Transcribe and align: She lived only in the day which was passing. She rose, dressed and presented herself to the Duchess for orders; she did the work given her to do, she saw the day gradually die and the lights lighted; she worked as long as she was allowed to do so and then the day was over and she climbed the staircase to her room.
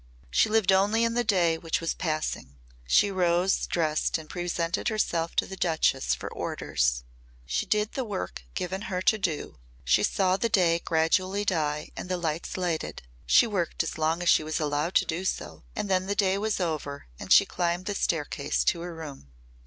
She 0.31 0.49
lived 0.49 0.71
only 0.71 1.03
in 1.03 1.13
the 1.13 1.23
day 1.23 1.59
which 1.59 1.79
was 1.79 1.93
passing. 1.93 2.57
She 2.87 3.11
rose, 3.11 3.67
dressed 3.67 4.17
and 4.17 4.27
presented 4.27 4.87
herself 4.87 5.35
to 5.35 5.45
the 5.45 5.55
Duchess 5.55 6.15
for 6.15 6.27
orders; 6.33 7.03
she 7.45 7.67
did 7.67 7.91
the 7.91 8.03
work 8.03 8.41
given 8.55 8.81
her 8.89 8.99
to 9.03 9.19
do, 9.19 9.59
she 9.83 10.01
saw 10.01 10.37
the 10.37 10.49
day 10.49 10.79
gradually 10.83 11.45
die 11.45 11.91
and 11.95 12.09
the 12.09 12.17
lights 12.17 12.57
lighted; 12.57 13.03
she 13.27 13.45
worked 13.45 13.83
as 13.83 13.95
long 13.99 14.23
as 14.23 14.29
she 14.29 14.41
was 14.43 14.59
allowed 14.59 14.95
to 14.95 15.05
do 15.05 15.23
so 15.23 15.65
and 15.75 15.87
then 15.87 16.07
the 16.07 16.15
day 16.15 16.35
was 16.39 16.59
over 16.59 17.05
and 17.19 17.31
she 17.31 17.45
climbed 17.45 17.85
the 17.85 17.93
staircase 17.93 18.63
to 18.63 18.81
her 18.81 18.95
room. 18.95 19.29